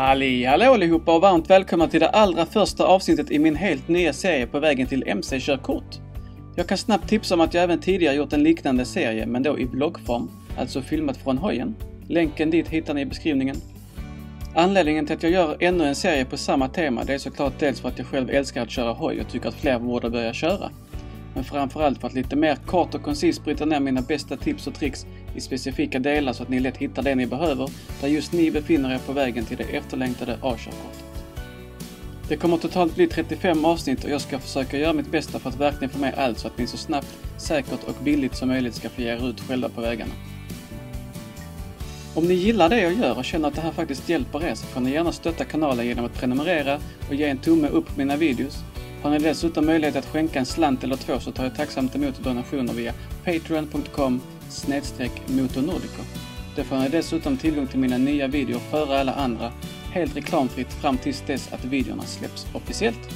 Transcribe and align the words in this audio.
Halli 0.00 0.44
hallå 0.44 0.72
allihopa 0.72 1.14
och 1.14 1.20
varmt 1.20 1.50
välkomna 1.50 1.88
till 1.88 2.00
det 2.00 2.08
allra 2.08 2.46
första 2.46 2.84
avsnittet 2.84 3.30
i 3.30 3.38
min 3.38 3.56
helt 3.56 3.88
nya 3.88 4.12
serie 4.12 4.46
på 4.46 4.58
vägen 4.58 4.86
till 4.86 5.04
MC-körkort. 5.06 5.98
Jag 6.56 6.66
kan 6.66 6.78
snabbt 6.78 7.08
tipsa 7.08 7.34
om 7.34 7.40
att 7.40 7.54
jag 7.54 7.64
även 7.64 7.80
tidigare 7.80 8.14
gjort 8.14 8.32
en 8.32 8.42
liknande 8.42 8.84
serie, 8.84 9.26
men 9.26 9.42
då 9.42 9.58
i 9.58 9.66
bloggform, 9.66 10.30
alltså 10.58 10.82
filmat 10.82 11.16
från 11.16 11.38
hojen. 11.38 11.74
Länken 12.08 12.50
dit 12.50 12.68
hittar 12.68 12.94
ni 12.94 13.00
i 13.00 13.06
beskrivningen. 13.06 13.56
Anledningen 14.54 15.06
till 15.06 15.16
att 15.16 15.22
jag 15.22 15.32
gör 15.32 15.56
ännu 15.60 15.84
en 15.84 15.94
serie 15.94 16.24
på 16.24 16.36
samma 16.36 16.68
tema, 16.68 17.04
det 17.04 17.14
är 17.14 17.18
såklart 17.18 17.58
dels 17.58 17.80
för 17.80 17.88
att 17.88 17.98
jag 17.98 18.06
själv 18.06 18.30
älskar 18.30 18.62
att 18.62 18.70
köra 18.70 18.92
hoj 18.92 19.20
och 19.20 19.28
tycker 19.28 19.48
att 19.48 19.54
fler 19.54 19.78
borde 19.78 20.10
börja 20.10 20.32
köra. 20.32 20.70
Men 21.34 21.44
framförallt 21.44 22.00
för 22.00 22.06
att 22.06 22.14
lite 22.14 22.36
mer 22.36 22.56
kort 22.56 22.94
och 22.94 23.02
koncist 23.02 23.44
bryta 23.44 23.64
ner 23.64 23.80
mina 23.80 24.02
bästa 24.02 24.36
tips 24.36 24.66
och 24.66 24.74
tricks 24.74 25.06
i 25.34 25.40
specifika 25.40 25.98
delar 25.98 26.32
så 26.32 26.42
att 26.42 26.48
ni 26.48 26.60
lätt 26.60 26.76
hittar 26.76 27.02
det 27.02 27.14
ni 27.14 27.26
behöver 27.26 27.70
där 28.00 28.08
just 28.08 28.32
ni 28.32 28.50
befinner 28.50 28.94
er 28.94 28.98
på 28.98 29.12
vägen 29.12 29.44
till 29.44 29.56
det 29.56 29.64
efterlängtade 29.64 30.32
A-körkortet. 30.42 31.04
Det 32.28 32.36
kommer 32.36 32.56
totalt 32.56 32.94
bli 32.94 33.06
35 33.06 33.64
avsnitt 33.64 34.04
och 34.04 34.10
jag 34.10 34.20
ska 34.20 34.38
försöka 34.38 34.78
göra 34.78 34.92
mitt 34.92 35.10
bästa 35.10 35.38
för 35.38 35.48
att 35.48 35.60
verkligen 35.60 35.90
få 35.90 35.98
med 35.98 36.14
allt 36.14 36.38
så 36.38 36.46
att 36.46 36.58
ni 36.58 36.66
så 36.66 36.76
snabbt, 36.76 37.18
säkert 37.36 37.84
och 37.84 38.04
billigt 38.04 38.34
som 38.34 38.48
möjligt 38.48 38.74
ska 38.74 38.88
få 38.88 39.00
ge 39.00 39.08
er 39.08 39.28
ut 39.28 39.40
själva 39.40 39.68
på 39.68 39.80
vägarna. 39.80 40.12
Om 42.14 42.24
ni 42.28 42.34
gillar 42.34 42.68
det 42.68 42.80
jag 42.80 42.92
gör 42.92 43.18
och 43.18 43.24
känner 43.24 43.48
att 43.48 43.54
det 43.54 43.60
här 43.60 43.72
faktiskt 43.72 44.08
hjälper 44.08 44.44
er 44.44 44.54
så 44.54 44.66
får 44.66 44.80
ni 44.80 44.90
gärna 44.90 45.12
stötta 45.12 45.44
kanalen 45.44 45.86
genom 45.86 46.04
att 46.04 46.14
prenumerera 46.14 46.78
och 47.08 47.14
ge 47.14 47.24
en 47.24 47.38
tumme 47.38 47.68
upp 47.68 47.86
på 47.86 47.92
mina 47.98 48.16
videos. 48.16 48.58
Har 49.02 49.10
ni 49.10 49.18
dessutom 49.18 49.66
möjlighet 49.66 49.96
att 49.96 50.06
skänka 50.06 50.38
en 50.38 50.46
slant 50.46 50.84
eller 50.84 50.96
två 50.96 51.20
så 51.20 51.32
tar 51.32 51.44
jag 51.44 51.54
tacksamt 51.54 51.94
emot 51.94 52.18
donationer 52.18 52.72
via 52.72 52.92
patreon.com 53.24 54.20
snedstreck 54.48 55.12
motornordico. 55.26 56.02
Där 56.56 56.64
får 56.64 56.76
ni 56.76 56.88
dessutom 56.88 57.36
tillgång 57.36 57.66
till 57.66 57.78
mina 57.78 57.98
nya 57.98 58.28
videor 58.28 58.60
före 58.70 59.00
alla 59.00 59.14
andra, 59.14 59.52
helt 59.92 60.16
reklamfritt 60.16 60.72
fram 60.72 60.98
tills 60.98 61.22
dess 61.26 61.52
att 61.52 61.64
videorna 61.64 62.02
släpps 62.02 62.46
officiellt. 62.54 63.14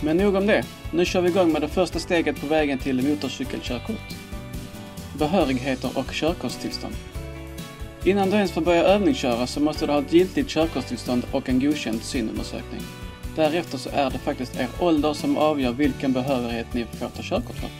Men 0.00 0.16
nog 0.16 0.34
om 0.34 0.46
det. 0.46 0.64
Nu 0.92 1.04
kör 1.04 1.20
vi 1.20 1.28
igång 1.28 1.52
med 1.52 1.62
det 1.62 1.68
första 1.68 1.98
steget 1.98 2.40
på 2.40 2.46
vägen 2.46 2.78
till 2.78 3.08
motorcykelkörkort. 3.08 4.14
Behörigheter 5.18 5.90
och 5.94 6.12
körkortstillstånd. 6.12 6.94
Innan 8.04 8.30
du 8.30 8.36
ens 8.36 8.52
får 8.52 8.60
börja 8.60 8.84
övningsköra 8.84 9.46
så 9.46 9.60
måste 9.60 9.86
du 9.86 9.92
ha 9.92 10.00
ett 10.00 10.12
giltigt 10.12 10.48
körkortstillstånd 10.48 11.22
och 11.32 11.48
en 11.48 11.60
godkänd 11.60 12.02
synundersökning. 12.02 12.80
Därefter 13.38 13.78
så 13.78 13.90
är 13.92 14.10
det 14.10 14.18
faktiskt 14.18 14.56
er 14.56 14.68
ålder 14.80 15.12
som 15.12 15.36
avgör 15.36 15.72
vilken 15.72 16.12
behörighet 16.12 16.74
ni 16.74 16.84
får 16.84 17.08
ta 17.08 17.22
körkort 17.22 17.56
för. 17.56 17.70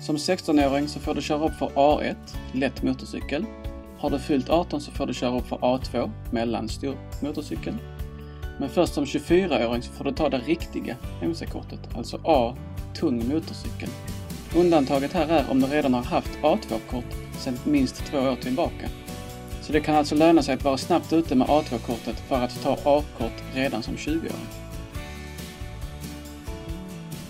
Som 0.00 0.16
16-åring 0.16 0.88
så 0.88 1.00
får 1.00 1.14
du 1.14 1.22
köra 1.22 1.46
upp 1.46 1.54
för 1.58 1.66
A1, 1.66 2.16
lätt 2.52 2.82
motorcykel. 2.82 3.46
Har 3.98 4.10
du 4.10 4.18
fyllt 4.18 4.50
18 4.50 4.80
så 4.80 4.90
får 4.90 5.06
du 5.06 5.14
köra 5.14 5.38
upp 5.38 5.46
för 5.46 5.56
A2, 5.56 6.10
mellanstor 6.30 6.96
motorcykel. 7.22 7.74
Men 8.58 8.68
först 8.68 8.94
som 8.94 9.04
24-åring 9.04 9.82
så 9.82 9.92
får 9.92 10.04
du 10.04 10.12
ta 10.12 10.28
det 10.28 10.38
riktiga 10.38 10.96
MC-kortet, 11.22 11.80
alltså 11.96 12.20
A, 12.24 12.56
tung 12.94 13.28
motorcykel. 13.28 13.88
Undantaget 14.56 15.12
här 15.12 15.28
är 15.28 15.50
om 15.50 15.60
du 15.60 15.66
redan 15.66 15.94
har 15.94 16.02
haft 16.02 16.38
A2-kort 16.42 17.14
sedan 17.38 17.58
minst 17.64 17.96
två 17.96 18.18
år 18.18 18.36
tillbaka. 18.36 18.88
Så 19.66 19.72
det 19.72 19.80
kan 19.80 19.94
alltså 19.94 20.14
löna 20.14 20.42
sig 20.42 20.54
att 20.54 20.64
vara 20.64 20.76
snabbt 20.76 21.12
ute 21.12 21.34
med 21.34 21.48
A2-kortet 21.48 22.20
för 22.28 22.36
att 22.36 22.62
ta 22.62 22.72
A-kort 22.84 23.42
redan 23.54 23.82
som 23.82 23.96
20-åring. 23.96 24.46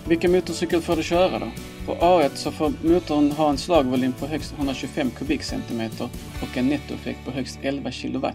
Vilken 0.07 0.31
motorcykel 0.31 0.81
får 0.81 0.95
du 0.95 1.03
köra 1.03 1.39
då? 1.39 1.51
På 1.85 1.95
A1 1.95 2.29
så 2.33 2.51
får 2.51 2.73
motorn 2.81 3.31
ha 3.31 3.49
en 3.49 3.57
slagvolym 3.57 4.13
på 4.13 4.25
högst 4.25 4.53
125 4.57 5.11
kubikcentimeter 5.11 6.09
och 6.41 6.57
en 6.57 6.67
nettoeffekt 6.67 7.25
på 7.25 7.31
högst 7.31 7.59
11 7.61 7.91
kW. 7.91 8.27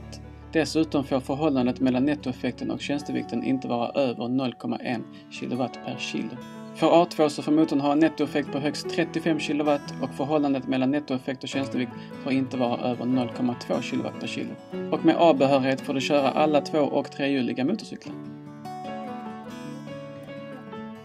Dessutom 0.53 1.05
får 1.05 1.20
förhållandet 1.20 1.81
mellan 1.81 2.05
nettoeffekten 2.05 2.70
och 2.70 2.81
tjänstevikten 2.81 3.44
inte 3.44 3.69
vara 3.69 3.89
över 3.89 4.25
0,1 4.25 5.03
kW 5.41 5.69
per 5.84 5.97
kilo. 5.98 6.37
För 6.75 6.87
A2 6.87 7.28
så 7.28 7.43
får 7.43 7.53
motorn 7.53 7.81
ha 7.81 7.93
en 7.93 7.99
nettoeffekt 7.99 8.53
på 8.53 8.59
högst 8.59 8.91
35 8.91 9.38
kW 9.38 9.78
och 10.03 10.10
förhållandet 10.16 10.69
mellan 10.69 10.91
nettoeffekt 10.91 11.43
och 11.43 11.49
tjänstevikt 11.49 11.93
får 12.25 12.33
inte 12.33 12.56
vara 12.56 12.81
över 12.81 13.05
0,2 13.05 13.91
kW 13.91 14.09
per 14.21 14.27
kilo. 14.27 14.50
Och 14.91 15.05
med 15.05 15.16
A-behörighet 15.19 15.81
får 15.81 15.94
du 15.94 16.00
köra 16.00 16.31
alla 16.31 16.60
två 16.60 16.78
och 16.78 17.10
trehjuliga 17.10 17.65
motorcyklar. 17.65 18.15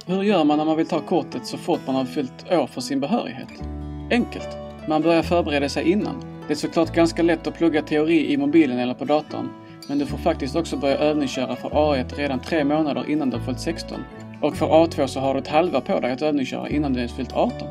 Hur 0.05 0.23
gör 0.23 0.44
man 0.44 0.57
när 0.57 0.66
man 0.66 0.78
vill 0.78 0.88
ta 0.88 1.00
kortet 1.00 1.45
så 1.45 1.57
fort 1.57 1.79
man 1.85 1.95
har 1.95 2.05
fyllt 2.05 2.51
år 2.51 2.67
för 2.67 2.81
sin 2.81 2.99
behörighet? 2.99 3.63
Enkelt. 4.11 4.57
Man 4.88 5.01
börjar 5.01 5.23
förbereda 5.23 5.69
sig 5.69 5.91
innan. 5.91 6.23
Det 6.47 6.53
är 6.53 6.55
såklart 6.55 6.94
ganska 6.94 7.23
lätt 7.23 7.47
att 7.47 7.57
plugga 7.57 7.81
teori 7.81 8.34
i 8.34 8.38
mobilen 8.38 8.79
eller 8.79 8.94
på 8.94 9.05
datorn, 9.05 9.49
men 9.89 9.99
du 9.99 10.05
får 10.05 10.17
faktiskt 10.17 10.55
också 10.55 10.78
börja 10.78 10.97
övningsköra 10.97 11.55
för 11.55 11.69
A1 11.69 12.16
redan 12.16 12.39
tre 12.39 12.63
månader 12.63 13.09
innan 13.09 13.29
du 13.29 13.38
har 13.38 13.44
fyllt 13.44 13.59
16 13.59 13.97
och 14.41 14.55
för 14.55 14.65
A2 14.65 15.07
så 15.07 15.19
har 15.19 15.33
du 15.33 15.39
ett 15.39 15.47
halvår 15.47 15.81
på 15.81 15.99
dig 15.99 16.11
att 16.11 16.21
övningsköra 16.21 16.69
innan 16.69 16.93
du 16.93 16.99
ens 16.99 17.13
fyllt 17.13 17.33
18. 17.33 17.67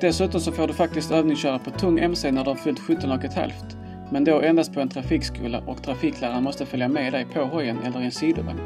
Dessutom 0.00 0.40
så 0.40 0.52
får 0.52 0.66
du 0.66 0.74
faktiskt 0.74 1.10
övningsköra 1.10 1.58
på 1.58 1.70
tung 1.70 1.98
MC 1.98 2.30
när 2.30 2.44
du 2.44 2.50
har 2.50 2.56
fyllt 2.56 2.80
17 2.80 3.10
och 3.10 3.24
ett 3.24 3.34
halvt. 3.34 3.76
Men 4.10 4.24
då 4.24 4.40
endast 4.40 4.74
på 4.74 4.80
en 4.80 4.88
trafikskola 4.88 5.60
och 5.66 5.82
trafikläraren 5.82 6.42
måste 6.42 6.66
följa 6.66 6.88
med 6.88 7.12
dig 7.12 7.26
på 7.34 7.40
hojen 7.44 7.78
eller 7.84 8.00
i 8.00 8.04
en 8.04 8.12
sidovagn. 8.12 8.60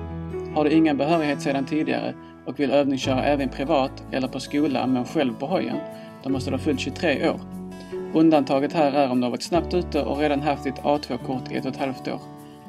Har 0.55 0.65
du 0.65 0.71
ingen 0.71 0.97
behörighet 0.97 1.43
sedan 1.43 1.65
tidigare 1.65 2.15
och 2.47 2.61
vill 2.61 2.71
övningsköra 2.71 3.25
även 3.25 3.49
privat 3.49 4.05
eller 4.13 4.29
på 4.29 4.41
skola 4.41 4.87
men 4.87 5.05
själv 5.05 5.35
på 5.35 5.47
hojen, 5.47 5.77
då 6.23 6.31
måste 6.31 6.51
du 6.51 6.57
ha 6.57 6.63
fyllt 6.63 6.81
23 6.81 7.29
år. 7.29 7.41
Undantaget 8.15 8.73
här 8.73 8.93
är 8.93 9.11
om 9.11 9.21
du 9.21 9.25
har 9.25 9.31
varit 9.31 9.43
snabbt 9.43 9.75
ute 9.75 10.03
och 10.03 10.19
redan 10.19 10.41
haft 10.41 10.65
ditt 10.65 10.75
A2-kort 10.75 11.53
i 11.53 11.57
ett 11.57 11.65
och 11.65 11.71
ett 11.71 11.81
halvt 11.81 12.09
år. 12.09 12.21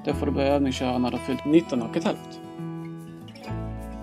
Då 0.05 0.13
får 0.13 0.25
du 0.25 0.31
börja 0.31 0.53
övningsköra 0.53 0.97
när 0.97 1.11
du 1.11 1.17
har 1.17 1.23
fyllt 1.23 1.45
19 1.45 1.81
och 1.81 1.97
ett 1.97 2.03
halvt. 2.03 2.48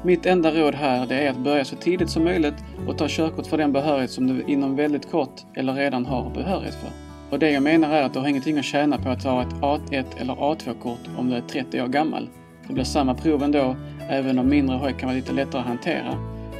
Mitt 0.06 0.26
enda 0.26 0.50
råd 0.50 0.74
här 0.74 1.06
det 1.06 1.14
är 1.14 1.30
att 1.30 1.38
börja 1.38 1.64
så 1.64 1.76
tidigt 1.76 2.10
som 2.10 2.24
möjligt 2.24 2.54
och 2.88 2.98
ta 2.98 3.06
körkort 3.08 3.46
för 3.46 3.58
den 3.58 3.72
behörighet 3.72 4.10
som 4.10 4.26
du 4.26 4.44
inom 4.46 4.76
väldigt 4.76 5.10
kort 5.10 5.44
eller 5.54 5.74
redan 5.74 6.06
har 6.06 6.30
behörighet 6.30 6.74
för. 6.74 6.90
Och 7.30 7.38
det 7.38 7.50
jag 7.50 7.62
menar 7.62 7.90
är 7.90 8.02
att 8.02 8.12
du 8.12 8.18
har 8.18 8.28
ingenting 8.28 8.58
att 8.58 8.64
tjäna 8.64 8.98
på 8.98 9.08
att 9.08 9.22
ta 9.22 9.42
ett 9.42 9.54
A1 9.60 10.04
eller 10.16 10.34
A2-kort 10.34 11.00
om 11.18 11.30
du 11.30 11.36
är 11.36 11.40
30 11.40 11.82
år 11.82 11.86
gammal. 11.86 12.28
Det 12.66 12.72
blir 12.72 12.84
samma 12.84 13.14
prov 13.14 13.42
ändå, 13.42 13.76
även 14.08 14.38
om 14.38 14.48
mindre 14.48 14.76
hoj 14.76 14.92
kan 14.92 15.06
vara 15.06 15.16
lite 15.16 15.32
lättare 15.32 15.60
att 15.60 15.66
hantera. 15.66 16.14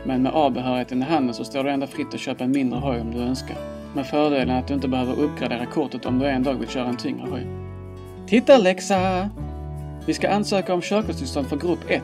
Men 0.05 0.23
med 0.23 0.33
A-behörigheten 0.35 1.03
i 1.03 1.05
handen 1.05 1.35
så 1.35 1.45
står 1.45 1.65
du 1.65 1.71
ändå 1.71 1.87
fritt 1.87 2.15
att 2.15 2.21
köpa 2.21 2.45
en 2.45 2.51
mindre 2.51 2.79
hoj 2.79 3.01
om 3.01 3.11
du 3.11 3.19
önskar. 3.19 3.57
Med 3.95 4.07
fördelen 4.07 4.57
att 4.57 4.69
du 4.69 4.75
inte 4.75 4.89
behöver 4.89 5.21
uppgradera 5.21 5.67
kortet 5.67 6.07
om 6.07 6.19
du 6.19 6.27
en 6.27 6.43
dag 6.43 6.55
vill 6.55 6.69
köra 6.69 6.89
en 6.89 6.97
tyngre 6.97 7.27
hoj. 7.31 7.47
Titta 8.27 8.59
läxa! 8.59 9.31
Vi 10.07 10.15
ska 10.15 10.29
ansöka 10.31 10.75
om 10.75 10.81
körkortstillstånd 10.81 11.47
för 11.47 11.57
grupp 11.57 11.91
1 11.91 12.03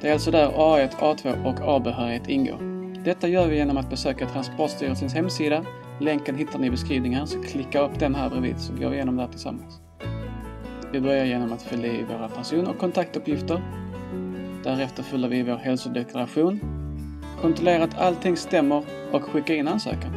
det 0.00 0.08
är 0.08 0.12
alltså 0.12 0.30
där 0.30 0.48
A1, 0.48 0.90
A2 0.90 1.44
och 1.44 1.76
A-behörighet 1.76 2.28
ingår. 2.28 2.58
Detta 3.04 3.28
gör 3.28 3.46
vi 3.46 3.56
genom 3.56 3.76
att 3.76 3.90
besöka 3.90 4.26
Transportstyrelsens 4.26 5.14
hemsida. 5.14 5.64
Länken 6.00 6.36
hittar 6.36 6.58
ni 6.58 6.66
i 6.66 6.70
beskrivningen, 6.70 7.26
så 7.26 7.42
klicka 7.42 7.80
upp 7.80 7.98
den 7.98 8.14
här 8.14 8.30
bredvid 8.30 8.60
så 8.60 8.72
går 8.72 8.88
vi 8.88 8.96
igenom 8.96 9.16
det 9.16 9.22
här 9.22 9.28
tillsammans. 9.28 9.80
Vi 10.92 11.00
börjar 11.00 11.24
genom 11.24 11.52
att 11.52 11.62
fylla 11.62 11.86
i 11.86 12.04
våra 12.04 12.28
person 12.28 12.66
och 12.66 12.78
kontaktuppgifter. 12.78 13.62
Därefter 14.64 15.02
fyller 15.02 15.28
vi 15.28 15.38
i 15.38 15.42
vår 15.42 15.56
hälsodeklaration, 15.56 16.60
Kontrollera 17.40 17.84
att 17.84 17.98
allting 17.98 18.36
stämmer 18.36 18.84
och 19.12 19.22
skicka 19.22 19.54
in 19.54 19.68
ansökan. 19.68 20.12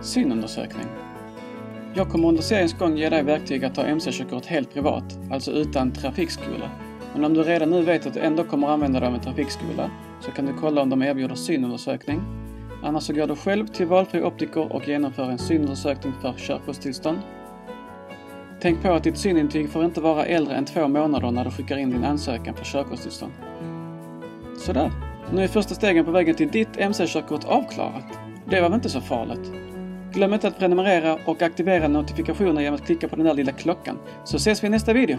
Synundersökning. 0.00 0.86
Jag 1.94 2.08
kommer 2.08 2.28
under 2.28 2.42
seriens 2.42 2.78
gång 2.78 2.96
ge 2.96 3.08
dig 3.08 3.22
verktyg 3.22 3.64
att 3.64 3.74
ta 3.74 3.82
MC-körkort 3.82 4.46
helt 4.46 4.74
privat, 4.74 5.18
alltså 5.30 5.50
utan 5.50 5.92
trafikskola. 5.92 6.70
Men 7.14 7.24
om 7.24 7.34
du 7.34 7.42
redan 7.42 7.70
nu 7.70 7.82
vet 7.82 8.06
att 8.06 8.14
du 8.14 8.20
ändå 8.20 8.44
kommer 8.44 8.68
använda 8.68 9.00
dig 9.00 9.08
av 9.08 9.14
en 9.14 9.20
trafikskola 9.20 9.90
så 10.20 10.30
kan 10.30 10.46
du 10.46 10.52
kolla 10.60 10.82
om 10.82 10.90
de 10.90 11.02
erbjuder 11.02 11.34
synundersökning. 11.34 12.20
Annars 12.82 13.02
så 13.02 13.12
går 13.12 13.26
du 13.26 13.36
själv 13.36 13.66
till 13.66 13.86
valfri 13.86 14.22
optiker 14.22 14.72
och 14.72 14.88
genomför 14.88 15.30
en 15.30 15.38
synundersökning 15.38 16.12
för 16.22 16.34
körkortstillstånd. 16.38 17.18
Tänk 18.60 18.82
på 18.82 18.92
att 18.92 19.04
ditt 19.04 19.18
synintyg 19.18 19.70
får 19.70 19.84
inte 19.84 20.00
vara 20.00 20.24
äldre 20.24 20.54
än 20.54 20.64
två 20.64 20.88
månader 20.88 21.30
när 21.30 21.44
du 21.44 21.50
skickar 21.50 21.76
in 21.76 21.90
din 21.90 22.04
ansökan 22.04 22.54
för 22.54 22.64
körkortstillstånd. 22.64 23.32
Sådär, 24.58 24.92
nu 25.32 25.44
är 25.44 25.48
första 25.48 25.74
stegen 25.74 26.04
på 26.04 26.10
vägen 26.10 26.34
till 26.34 26.48
ditt 26.48 26.76
MC-körkort 26.76 27.44
avklarat. 27.44 28.18
Det 28.50 28.60
var 28.60 28.68
väl 28.68 28.76
inte 28.76 28.88
så 28.88 29.00
farligt? 29.00 29.69
Glöm 30.12 30.34
inte 30.34 30.48
att 30.48 30.58
prenumerera 30.58 31.18
och 31.26 31.42
aktivera 31.42 31.88
notifikationer 31.88 32.62
genom 32.62 32.74
att 32.74 32.86
klicka 32.86 33.08
på 33.08 33.16
den 33.16 33.26
där 33.26 33.34
lilla 33.34 33.52
klockan. 33.52 33.98
Så 34.24 34.36
ses 34.36 34.62
vi 34.62 34.66
i 34.66 34.70
nästa 34.70 34.92
video! 34.92 35.18